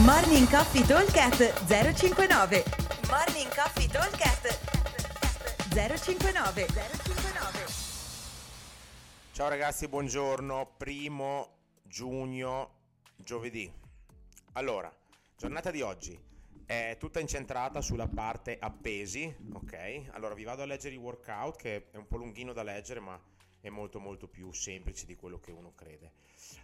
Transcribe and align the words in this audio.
Morning 0.00 0.48
Coffee 0.48 0.86
Talkcast 0.86 1.66
059 1.66 2.64
Morning 3.10 3.54
Coffee 3.54 3.86
Talkcast 3.86 4.58
059 5.68 6.66
059 6.66 7.66
Ciao 9.32 9.48
ragazzi, 9.50 9.88
buongiorno. 9.88 10.72
Primo 10.78 11.56
giugno, 11.82 12.70
giovedì. 13.16 13.70
Allora, 14.52 14.90
giornata 15.36 15.70
di 15.70 15.82
oggi 15.82 16.18
è 16.64 16.96
tutta 16.98 17.20
incentrata 17.20 17.82
sulla 17.82 18.08
parte 18.08 18.56
appesi, 18.58 19.32
ok? 19.52 20.04
Allora 20.12 20.32
vi 20.32 20.44
vado 20.44 20.62
a 20.62 20.66
leggere 20.66 20.94
i 20.94 20.98
workout 20.98 21.56
che 21.56 21.90
è 21.90 21.96
un 21.98 22.06
po' 22.06 22.16
lunghino 22.16 22.54
da 22.54 22.62
leggere, 22.62 23.00
ma 23.00 23.20
è 23.62 23.70
molto 23.70 24.00
molto 24.00 24.26
più 24.26 24.52
semplice 24.52 25.06
di 25.06 25.14
quello 25.14 25.38
che 25.38 25.52
uno 25.52 25.72
crede. 25.74 26.10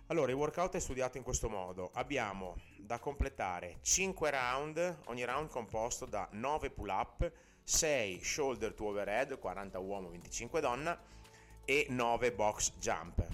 Allora, 0.08 0.32
il 0.32 0.36
workout 0.36 0.74
è 0.74 0.80
studiato 0.80 1.16
in 1.16 1.22
questo 1.22 1.48
modo. 1.48 1.90
Abbiamo 1.94 2.56
da 2.77 2.98
completare 2.98 3.78
5 3.82 4.30
round, 4.30 4.98
ogni 5.06 5.24
round 5.24 5.48
composto 5.48 6.06
da 6.06 6.28
9 6.32 6.70
pull 6.70 6.88
up, 6.88 7.32
6 7.62 8.23
shoulder 8.23 8.74
to 8.74 8.87
overhead, 8.87 9.38
40 9.38 9.78
uomo, 9.78 10.10
25 10.10 10.60
donna 10.60 11.00
e 11.64 11.87
9 11.88 12.32
box 12.32 12.73
jump. 12.78 13.24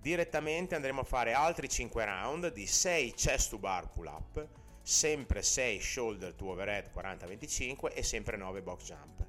Direttamente 0.00 0.74
andremo 0.74 1.02
a 1.02 1.04
fare 1.04 1.34
altri 1.34 1.68
5 1.68 2.04
round 2.04 2.52
di 2.52 2.66
6 2.66 3.12
chest 3.12 3.50
to 3.50 3.58
bar 3.58 3.90
pull 3.92 4.06
up, 4.06 4.48
sempre 4.82 5.42
6 5.42 5.80
shoulder 5.80 6.34
to 6.34 6.46
overhead 6.46 6.90
40-25 6.92 7.92
e 7.94 8.02
sempre 8.02 8.36
9 8.36 8.62
box 8.62 8.84
jump. 8.84 9.25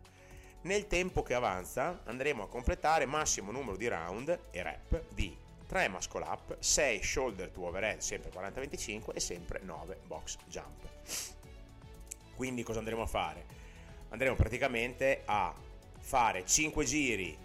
Nel 0.67 0.85
tempo 0.87 1.23
che 1.23 1.33
avanza 1.33 2.01
andremo 2.03 2.43
a 2.43 2.49
completare 2.49 3.05
massimo 3.05 3.53
numero 3.53 3.77
di 3.77 3.87
round 3.87 4.37
e 4.51 4.61
rep 4.61 5.01
di 5.13 5.33
3 5.65 5.87
muscle 5.87 6.25
up, 6.25 6.57
6 6.59 7.01
shoulder 7.01 7.49
to 7.51 7.65
overhead 7.65 7.99
sempre 7.99 8.29
40-25 8.31 9.13
e 9.13 9.19
sempre 9.21 9.61
9 9.63 9.99
box 10.07 10.35
jump. 10.45 10.85
Quindi 12.35 12.63
cosa 12.63 12.79
andremo 12.79 13.01
a 13.01 13.05
fare? 13.05 13.45
Andremo 14.09 14.35
praticamente 14.35 15.21
a 15.23 15.55
fare 15.99 16.45
5 16.45 16.83
giri 16.83 17.37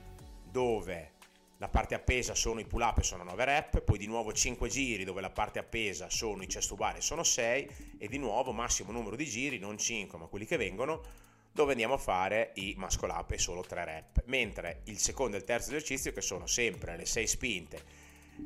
dove 0.42 1.12
la 1.58 1.68
parte 1.68 1.94
appesa 1.94 2.34
sono 2.34 2.58
i 2.58 2.64
pull 2.64 2.80
up 2.80 2.98
e 2.98 3.02
sono 3.04 3.22
9 3.22 3.44
rep, 3.44 3.82
poi 3.82 3.98
di 3.98 4.08
nuovo 4.08 4.32
5 4.32 4.68
giri 4.68 5.04
dove 5.04 5.20
la 5.20 5.30
parte 5.30 5.60
appesa 5.60 6.10
sono 6.10 6.42
i 6.42 6.48
chest 6.48 6.70
to 6.70 6.74
bar 6.74 6.96
e 6.96 7.00
sono 7.00 7.22
6 7.22 7.96
e 7.98 8.08
di 8.08 8.18
nuovo 8.18 8.50
massimo 8.50 8.90
numero 8.90 9.14
di 9.14 9.26
giri, 9.26 9.60
non 9.60 9.78
5 9.78 10.18
ma 10.18 10.26
quelli 10.26 10.44
che 10.44 10.56
vengono, 10.56 11.30
dove 11.52 11.72
andiamo 11.72 11.94
a 11.94 11.98
fare 11.98 12.52
i 12.54 12.74
muscle 12.78 13.12
up 13.12 13.30
e 13.32 13.38
solo 13.38 13.62
3 13.62 13.84
rep, 13.84 14.22
mentre 14.26 14.80
il 14.84 14.98
secondo 14.98 15.36
e 15.36 15.40
il 15.40 15.44
terzo 15.44 15.68
esercizio 15.68 16.12
che 16.12 16.22
sono 16.22 16.46
sempre 16.46 16.96
le 16.96 17.06
6 17.06 17.26
spinte 17.26 17.82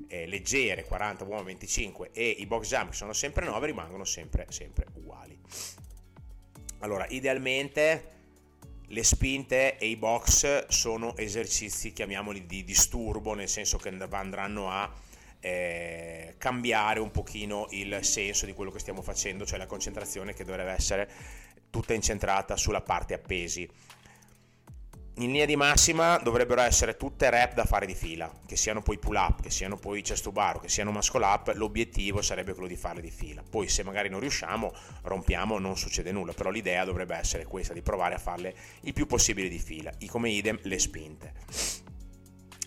eh, 0.08 0.26
leggere 0.26 0.84
40 0.84 1.24
uomo 1.24 1.44
25 1.44 2.10
e 2.12 2.28
i 2.28 2.46
box 2.46 2.68
jump 2.68 2.90
che 2.90 2.96
sono 2.96 3.12
sempre 3.12 3.44
9 3.44 3.66
rimangono 3.66 4.04
sempre, 4.04 4.46
sempre 4.50 4.86
uguali. 4.94 5.38
Allora, 6.80 7.06
idealmente 7.08 8.14
le 8.88 9.02
spinte 9.02 9.78
e 9.78 9.86
i 9.86 9.96
box 9.96 10.66
sono 10.68 11.16
esercizi, 11.16 11.92
chiamiamoli 11.92 12.46
di 12.46 12.64
disturbo, 12.64 13.34
nel 13.34 13.48
senso 13.48 13.78
che 13.78 13.88
andranno 13.88 14.70
a 14.70 14.92
eh, 15.40 16.34
cambiare 16.38 17.00
un 17.00 17.10
pochino 17.10 17.66
il 17.70 17.98
senso 18.02 18.46
di 18.46 18.52
quello 18.52 18.70
che 18.70 18.78
stiamo 18.78 19.02
facendo, 19.02 19.44
cioè 19.44 19.58
la 19.58 19.66
concentrazione 19.66 20.34
che 20.34 20.44
dovrebbe 20.44 20.70
essere 20.70 21.10
tutta 21.70 21.94
incentrata 21.94 22.56
sulla 22.56 22.80
parte 22.80 23.14
appesi 23.14 23.68
in 25.18 25.30
linea 25.30 25.46
di 25.46 25.56
massima 25.56 26.18
dovrebbero 26.18 26.60
essere 26.60 26.96
tutte 26.96 27.30
rep 27.30 27.54
da 27.54 27.64
fare 27.64 27.86
di 27.86 27.94
fila, 27.94 28.30
che 28.44 28.56
siano 28.56 28.82
poi 28.82 28.98
pull 28.98 29.14
up, 29.14 29.40
che 29.40 29.48
siano 29.48 29.78
poi 29.78 30.02
chest 30.02 30.24
to 30.24 30.32
bar, 30.32 30.60
che 30.60 30.68
siano 30.68 30.92
muscle 30.92 31.24
up, 31.24 31.52
l'obiettivo 31.54 32.20
sarebbe 32.20 32.52
quello 32.52 32.68
di 32.68 32.76
farle 32.76 33.00
di 33.00 33.10
fila. 33.10 33.42
Poi 33.48 33.66
se 33.66 33.82
magari 33.82 34.10
non 34.10 34.20
riusciamo, 34.20 34.74
rompiamo, 35.04 35.58
non 35.58 35.78
succede 35.78 36.12
nulla, 36.12 36.34
però 36.34 36.50
l'idea 36.50 36.84
dovrebbe 36.84 37.16
essere 37.16 37.44
questa 37.44 37.72
di 37.72 37.80
provare 37.80 38.14
a 38.16 38.18
farle 38.18 38.54
il 38.82 38.92
più 38.92 39.06
possibile 39.06 39.48
di 39.48 39.58
fila, 39.58 39.90
I 39.98 40.06
come 40.06 40.28
idem 40.28 40.58
le 40.64 40.78
spinte. 40.78 41.32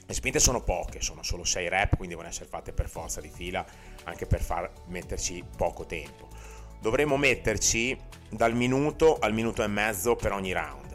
Le 0.08 0.16
spinte 0.16 0.40
sono 0.40 0.64
poche, 0.64 1.02
sono 1.02 1.22
solo 1.22 1.44
6 1.44 1.70
rep, 1.70 1.90
quindi 1.98 2.16
devono 2.16 2.30
essere 2.30 2.50
fatte 2.50 2.74
per 2.74 2.90
forza 2.90 3.22
di 3.22 3.30
fila, 3.30 3.64
anche 4.06 4.26
per 4.26 4.42
far 4.42 4.72
metterci 4.88 5.44
poco 5.56 5.86
tempo. 5.86 6.30
Dovremmo 6.80 7.18
metterci 7.18 7.98
dal 8.30 8.56
minuto 8.56 9.18
al 9.20 9.34
minuto 9.34 9.64
e 9.64 9.68
mezzo 9.68 10.16
per 10.16 10.32
ogni 10.32 10.52
round 10.52 10.90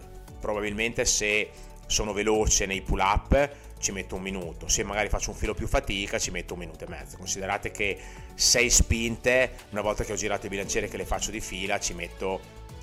probabilmente 0.45 1.07
se 1.07 1.49
sono 1.87 2.13
veloce 2.13 2.67
nei 2.67 2.83
pull 2.83 2.99
up 2.99 3.51
ci 3.79 3.93
metto 3.93 4.15
un 4.15 4.21
minuto, 4.21 4.69
se 4.69 4.85
magari 4.85 5.09
faccio 5.09 5.31
un 5.31 5.37
filo 5.37 5.55
più 5.55 5.67
fatica 5.67 6.19
ci 6.19 6.31
metto 6.31 6.53
un 6.53 6.61
minuto 6.61 6.85
e 6.85 6.89
mezzo. 6.89 7.17
Considerate 7.17 7.71
che 7.71 7.99
6 8.35 8.71
spinte, 8.71 9.53
una 9.71 9.81
volta 9.81 10.05
che 10.05 10.13
ho 10.13 10.17
girato 10.17 10.45
il 10.45 10.51
bilanciere 10.51 10.89
che 10.89 10.99
le 10.99 11.07
faccio 11.07 11.31
di 11.31 11.41
fila, 11.41 11.79
ci 11.81 11.95
metto 11.95 12.41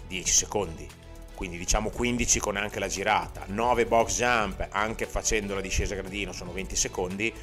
10 0.08 0.32
secondi. 0.32 0.88
Quindi 1.36 1.58
diciamo 1.58 1.90
15 1.90 2.40
con 2.40 2.56
anche 2.56 2.80
la 2.80 2.88
girata, 2.88 3.44
9 3.48 3.86
box 3.86 4.18
jump 4.18 4.68
anche 4.72 5.06
facendo 5.06 5.54
la 5.54 5.62
discesa 5.62 5.94
gradino 5.94 6.32
sono 6.34 6.52
20 6.52 6.76
secondi, 6.76 7.34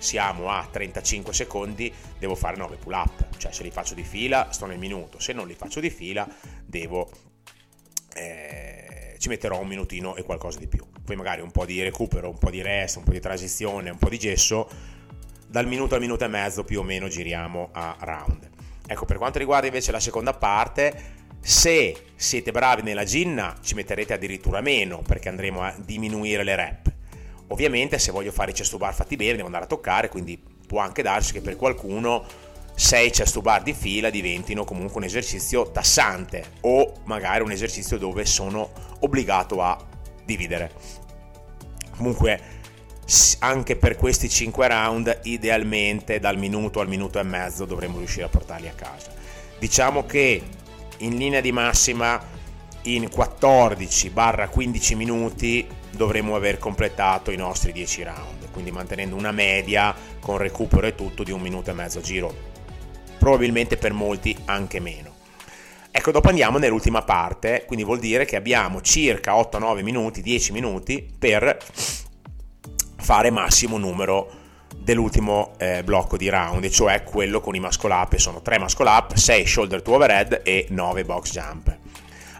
siamo 0.00 0.50
a 0.50 0.66
35 0.68 1.32
secondi, 1.32 1.92
devo 2.18 2.34
fare 2.34 2.56
9 2.56 2.76
pull 2.76 2.94
up, 2.94 3.36
cioè 3.36 3.52
se 3.52 3.62
li 3.62 3.70
faccio 3.70 3.94
di 3.94 4.02
fila 4.02 4.50
sto 4.50 4.66
nel 4.66 4.78
minuto, 4.78 5.20
se 5.20 5.32
non 5.32 5.46
li 5.46 5.54
faccio 5.54 5.78
di 5.78 5.90
fila 5.90 6.26
devo 6.64 7.08
eh, 8.14 9.14
ci 9.18 9.28
metterò 9.28 9.60
un 9.60 9.68
minutino 9.68 10.16
e 10.16 10.22
qualcosa 10.22 10.58
di 10.58 10.66
più. 10.66 10.84
Poi 11.04 11.14
magari 11.14 11.42
un 11.42 11.50
po' 11.50 11.66
di 11.66 11.82
recupero, 11.82 12.30
un 12.30 12.38
po' 12.38 12.50
di 12.50 12.62
rest, 12.62 12.96
un 12.96 13.04
po' 13.04 13.12
di 13.12 13.20
transizione, 13.20 13.90
un 13.90 13.98
po' 13.98 14.08
di 14.08 14.18
gesso. 14.18 14.68
Dal 15.46 15.66
minuto 15.66 15.94
al 15.94 16.00
minuto 16.00 16.24
e 16.24 16.28
mezzo 16.28 16.64
più 16.64 16.80
o 16.80 16.82
meno 16.82 17.08
giriamo 17.08 17.68
a 17.72 17.96
round. 18.00 18.48
Ecco, 18.86 19.04
per 19.04 19.18
quanto 19.18 19.38
riguarda 19.38 19.66
invece 19.66 19.92
la 19.92 20.00
seconda 20.00 20.32
parte, 20.32 21.18
se 21.38 22.06
siete 22.14 22.50
bravi 22.50 22.82
nella 22.82 23.04
ginna 23.04 23.56
ci 23.60 23.74
metterete 23.74 24.14
addirittura 24.14 24.60
meno 24.60 25.02
perché 25.02 25.28
andremo 25.28 25.62
a 25.62 25.74
diminuire 25.76 26.42
le 26.42 26.56
rep. 26.56 26.89
Ovviamente 27.50 27.98
se 27.98 28.12
voglio 28.12 28.32
fare 28.32 28.52
i 28.52 28.54
chest 28.54 28.76
bar 28.76 28.94
fatti 28.94 29.16
bene 29.16 29.32
devo 29.32 29.46
andare 29.46 29.64
a 29.64 29.68
toccare, 29.68 30.08
quindi 30.08 30.40
può 30.66 30.80
anche 30.80 31.02
darsi 31.02 31.32
che 31.32 31.40
per 31.40 31.56
qualcuno 31.56 32.24
6 32.74 33.10
chest 33.10 33.34
to 33.34 33.40
bar 33.42 33.62
di 33.62 33.74
fila 33.74 34.08
diventino 34.08 34.64
comunque 34.64 34.98
un 34.98 35.04
esercizio 35.04 35.70
tassante 35.70 36.44
o 36.62 36.94
magari 37.04 37.42
un 37.42 37.50
esercizio 37.50 37.98
dove 37.98 38.24
sono 38.24 38.70
obbligato 39.00 39.60
a 39.62 39.76
dividere. 40.24 40.70
Comunque 41.96 42.58
anche 43.40 43.74
per 43.76 43.96
questi 43.96 44.28
5 44.28 44.68
round 44.68 45.20
idealmente 45.24 46.20
dal 46.20 46.38
minuto 46.38 46.78
al 46.78 46.88
minuto 46.88 47.18
e 47.18 47.24
mezzo 47.24 47.64
dovremmo 47.64 47.98
riuscire 47.98 48.24
a 48.24 48.28
portarli 48.28 48.68
a 48.68 48.72
casa. 48.72 49.12
Diciamo 49.58 50.06
che 50.06 50.40
in 50.98 51.16
linea 51.16 51.40
di 51.40 51.50
massima 51.50 52.22
in 52.82 53.08
14-15 53.12 54.96
minuti 54.96 55.66
dovremmo 56.00 56.34
aver 56.34 56.56
completato 56.56 57.30
i 57.30 57.36
nostri 57.36 57.72
10 57.72 58.02
round, 58.04 58.50
quindi 58.52 58.70
mantenendo 58.70 59.16
una 59.16 59.32
media 59.32 59.94
con 60.18 60.38
recupero 60.38 60.86
e 60.86 60.94
tutto 60.94 61.22
di 61.22 61.30
un 61.30 61.42
minuto 61.42 61.68
e 61.68 61.74
mezzo 61.74 62.00
giro 62.00 62.48
probabilmente 63.18 63.76
per 63.76 63.92
molti 63.92 64.34
anche 64.46 64.80
meno. 64.80 65.12
Ecco, 65.90 66.10
dopo 66.10 66.30
andiamo 66.30 66.56
nell'ultima 66.56 67.02
parte, 67.02 67.64
quindi 67.66 67.84
vuol 67.84 67.98
dire 67.98 68.24
che 68.24 68.36
abbiamo 68.36 68.80
circa 68.80 69.34
8-9 69.34 69.82
minuti, 69.82 70.22
10 70.22 70.52
minuti 70.52 71.06
per 71.18 71.58
fare 72.96 73.30
massimo 73.30 73.76
numero 73.76 74.30
dell'ultimo 74.74 75.52
eh, 75.58 75.82
blocco 75.84 76.16
di 76.16 76.30
round, 76.30 76.66
cioè 76.70 77.02
quello 77.02 77.40
con 77.40 77.54
i 77.54 77.60
muscle 77.60 77.92
up, 77.92 78.16
sono 78.16 78.40
3 78.40 78.58
muscle 78.58 78.88
up, 78.88 79.14
6 79.14 79.46
shoulder 79.46 79.82
to 79.82 79.92
overhead 79.92 80.40
e 80.44 80.64
9 80.70 81.04
box 81.04 81.30
jump. 81.30 81.79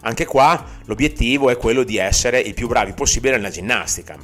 Anche 0.02 0.24
qua 0.24 0.64
l'obiettivo 0.84 1.50
è 1.50 1.56
quello 1.56 1.82
di 1.82 1.98
essere 1.98 2.40
il 2.40 2.54
più 2.54 2.68
bravi 2.68 2.92
possibile 2.92 3.36
nella 3.36 3.50
ginnastica, 3.50 4.16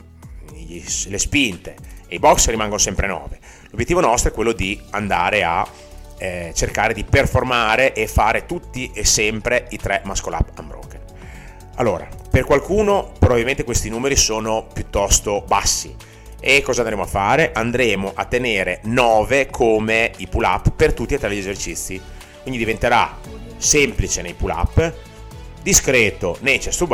le 1.09 1.19
spinte 1.19 1.77
e 2.09 2.17
i 2.17 2.19
box 2.19 2.49
rimangono 2.49 2.79
sempre 2.79 3.07
9. 3.07 3.39
L'obiettivo 3.71 4.01
nostro 4.01 4.31
è 4.31 4.35
quello 4.35 4.53
di 4.53 4.81
andare 4.91 5.45
a 5.45 5.67
eh, 6.19 6.53
cercare 6.55 6.95
di 6.95 7.05
performare 7.05 7.93
e 7.93 8.07
fare 8.07 8.47
tutti 8.47 8.91
e 8.95 9.05
sempre 9.05 9.67
i 9.71 9.77
tre 9.77 10.01
muscle 10.05 10.35
up 10.35 10.59
unbroken. 10.59 11.01
Allora, 11.77 12.09
per 12.31 12.45
qualcuno 12.45 13.13
probabilmente 13.19 13.65
questi 13.65 13.91
numeri 13.91 14.17
sono 14.17 14.67
piuttosto 14.73 15.45
bassi. 15.47 15.95
E 16.41 16.63
cosa 16.63 16.81
andremo 16.81 17.03
a 17.03 17.07
fare? 17.07 17.53
Andremo 17.53 18.13
a 18.15 18.25
tenere 18.25 18.81
9 18.85 19.49
come 19.51 20.13
i 20.19 20.27
pull 20.27 20.45
up 20.45 20.71
per 20.71 20.95
tutti 20.95 21.15
e 21.15 21.19
tre 21.19 21.35
gli 21.35 21.39
esercizi. 21.39 22.01
Quindi 22.41 22.59
diventerà 22.59 23.19
semplice 23.57 24.23
nei 24.23 24.35
pull 24.35 24.51
up, 24.51 24.95
discreto 25.67 26.39
nei 26.43 26.59
chest 26.59 26.87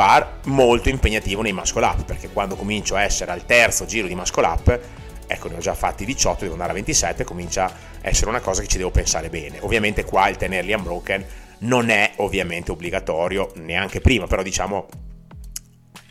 molto 0.44 0.88
impegnativo 0.88 1.42
nei 1.42 1.52
muscle 1.52 1.84
up, 1.84 2.04
perché 2.04 2.30
quando 2.30 2.56
comincio 2.56 2.94
a 2.94 3.02
essere 3.02 3.30
al 3.30 3.44
terzo 3.44 3.84
giro 3.84 4.06
di 4.06 4.14
muscle 4.14 4.46
up 4.46 4.80
ecco 5.26 5.48
ne 5.48 5.56
ho 5.56 5.58
già 5.58 5.74
fatti 5.74 6.06
18, 6.06 6.40
devo 6.40 6.52
andare 6.52 6.70
a 6.70 6.74
27, 6.74 7.22
comincia 7.22 7.66
a 7.66 7.72
essere 8.00 8.30
una 8.30 8.40
cosa 8.40 8.62
che 8.62 8.68
ci 8.68 8.78
devo 8.78 8.90
pensare 8.90 9.28
bene. 9.28 9.58
Ovviamente 9.60 10.04
qua 10.04 10.26
il 10.28 10.38
tenerli 10.38 10.72
unbroken 10.72 11.22
non 11.58 11.90
è 11.90 12.12
ovviamente 12.16 12.70
obbligatorio, 12.70 13.52
neanche 13.56 14.00
prima, 14.00 14.26
però 14.26 14.42
diciamo 14.42 14.88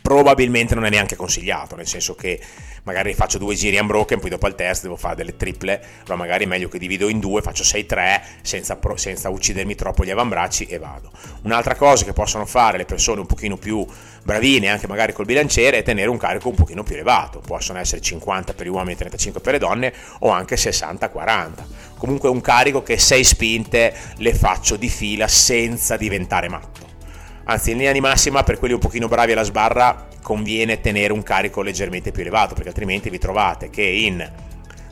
probabilmente 0.02 0.74
non 0.74 0.84
è 0.84 0.90
neanche 0.90 1.16
consigliato, 1.16 1.76
nel 1.76 1.86
senso 1.86 2.14
che 2.14 2.40
magari 2.82 3.14
faccio 3.14 3.38
due 3.38 3.54
giri 3.54 3.78
unbroken, 3.78 4.18
poi 4.18 4.30
dopo 4.30 4.46
al 4.46 4.54
test 4.54 4.82
devo 4.82 4.96
fare 4.96 5.14
delle 5.14 5.36
triple, 5.36 5.80
allora 6.00 6.16
magari 6.16 6.44
è 6.44 6.48
meglio 6.48 6.68
che 6.68 6.78
divido 6.78 7.08
in 7.08 7.20
due, 7.20 7.40
faccio 7.40 7.62
6-3 7.62 8.20
senza, 8.42 8.78
senza 8.96 9.28
uccidermi 9.30 9.74
troppo 9.76 10.04
gli 10.04 10.10
avambracci 10.10 10.64
e 10.64 10.78
vado. 10.78 11.10
Un'altra 11.42 11.76
cosa 11.76 12.04
che 12.04 12.12
possono 12.12 12.44
fare 12.44 12.78
le 12.78 12.84
persone 12.84 13.20
un 13.20 13.26
pochino 13.26 13.56
più 13.56 13.86
bravine, 14.24 14.68
anche 14.68 14.88
magari 14.88 15.12
col 15.12 15.24
bilanciere, 15.24 15.78
è 15.78 15.82
tenere 15.82 16.08
un 16.08 16.18
carico 16.18 16.48
un 16.48 16.56
pochino 16.56 16.82
più 16.82 16.94
elevato, 16.94 17.40
possono 17.40 17.78
essere 17.78 18.00
50 18.00 18.54
per 18.54 18.66
gli 18.66 18.70
uomini 18.70 18.92
e 18.92 18.96
35 18.96 19.40
per 19.40 19.52
le 19.52 19.58
donne 19.58 19.92
o 20.20 20.30
anche 20.30 20.56
60-40. 20.56 21.50
Comunque 21.96 22.28
un 22.28 22.40
carico 22.40 22.82
che 22.82 22.98
6 22.98 23.24
spinte 23.24 23.94
le 24.16 24.34
faccio 24.34 24.76
di 24.76 24.88
fila 24.88 25.28
senza 25.28 25.96
diventare 25.96 26.48
matto 26.48 26.91
anzi 27.44 27.70
in 27.70 27.78
linea 27.78 27.92
di 27.92 28.00
massima 28.00 28.42
per 28.42 28.58
quelli 28.58 28.74
un 28.74 28.80
pochino 28.80 29.08
bravi 29.08 29.32
alla 29.32 29.42
sbarra 29.42 30.08
conviene 30.22 30.80
tenere 30.80 31.12
un 31.12 31.22
carico 31.22 31.62
leggermente 31.62 32.12
più 32.12 32.22
elevato 32.22 32.54
perché 32.54 32.68
altrimenti 32.68 33.10
vi 33.10 33.18
trovate 33.18 33.70
che 33.70 33.82
in 33.82 34.30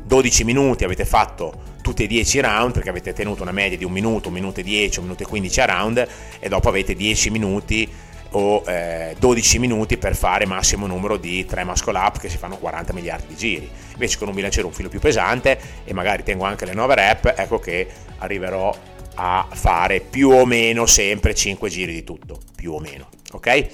12 0.05 0.45
minuti 0.45 0.85
avete 0.85 1.05
fatto 1.05 1.69
tutti 1.83 2.05
e 2.05 2.07
10 2.07 2.41
round 2.41 2.73
perché 2.73 2.89
avete 2.89 3.13
tenuto 3.13 3.43
una 3.43 3.53
media 3.53 3.79
di 3.79 3.85
un 3.85 3.93
minuto, 3.93 4.29
un 4.29 4.35
minuto 4.35 4.61
e 4.61 4.63
10, 4.63 4.99
un 4.99 5.05
minuto 5.05 5.23
e 5.23 5.27
15 5.27 5.61
a 5.61 5.65
round 5.67 6.09
e 6.39 6.49
dopo 6.49 6.69
avete 6.69 6.95
10 6.95 7.31
minuti 7.31 7.89
o 8.33 8.63
eh, 8.67 9.17
12 9.19 9.59
minuti 9.59 9.97
per 9.97 10.15
fare 10.15 10.47
massimo 10.47 10.87
numero 10.87 11.17
di 11.17 11.45
3 11.45 11.65
muscle 11.65 11.99
up 11.99 12.19
che 12.19 12.29
si 12.29 12.37
fanno 12.37 12.57
40 12.59 12.93
miliardi 12.93 13.27
di 13.29 13.37
giri. 13.37 13.71
Invece 13.93 14.19
con 14.19 14.29
un 14.29 14.35
bilanciere 14.35 14.67
un 14.67 14.73
filo 14.73 14.89
più 14.89 15.01
pesante 15.01 15.59
e 15.85 15.93
magari 15.93 16.23
tengo 16.23 16.45
anche 16.45 16.65
le 16.65 16.75
9 16.75 16.95
rep, 16.95 17.35
ecco 17.37 17.59
che 17.59 17.89
arriverò 18.19 18.75
a 19.23 19.47
fare 19.51 20.01
più 20.01 20.31
o 20.31 20.47
meno 20.47 20.87
sempre 20.87 21.35
5 21.35 21.69
giri 21.69 21.93
di 21.93 22.05
tutto, 22.05 22.41
più 22.57 22.73
o 22.73 22.81
meno, 22.81 23.09
ok? 23.33 23.67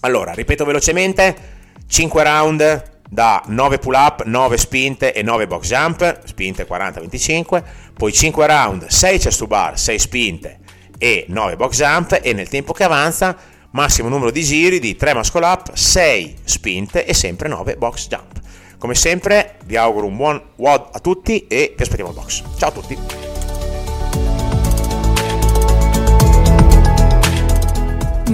Allora, 0.00 0.32
ripeto 0.32 0.66
velocemente, 0.66 1.34
5 1.86 2.22
round 2.22 2.98
da 3.08 3.42
9 3.46 3.78
pull 3.78 3.94
up, 3.94 4.22
9 4.24 4.58
spinte 4.58 5.14
e 5.14 5.22
9 5.22 5.46
box 5.46 5.66
jump, 5.66 6.26
spinte 6.26 6.66
40-25, 6.66 7.62
poi 7.94 8.12
5 8.12 8.46
round, 8.46 8.86
6 8.86 9.18
chest 9.18 9.38
to 9.38 9.46
bar, 9.46 9.78
6 9.78 9.98
spinte 9.98 10.58
e 10.98 11.24
9 11.28 11.56
box 11.56 11.76
jump 11.78 12.20
e 12.22 12.34
nel 12.34 12.48
tempo 12.48 12.74
che 12.74 12.84
avanza 12.84 13.34
massimo 13.70 14.10
numero 14.10 14.30
di 14.30 14.42
giri 14.42 14.78
di 14.78 14.94
3 14.94 15.14
muscle 15.14 15.44
up, 15.46 15.72
6 15.72 16.36
spinte 16.44 17.06
e 17.06 17.14
sempre 17.14 17.48
9 17.48 17.76
box 17.76 18.08
jump. 18.08 18.38
Come 18.76 18.94
sempre 18.94 19.56
vi 19.64 19.76
auguro 19.76 20.06
un 20.06 20.16
buon 20.16 20.42
WOD 20.56 20.88
a 20.92 20.98
tutti 21.00 21.46
e 21.46 21.72
vi 21.74 21.82
aspettiamo 21.82 22.10
al 22.10 22.16
box. 22.16 22.42
Ciao 22.58 22.68
a 22.68 22.72
tutti! 22.72 23.29